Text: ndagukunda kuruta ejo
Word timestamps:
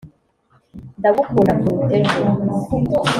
ndagukunda 0.99 1.51
kuruta 1.61 1.93
ejo 1.99 2.19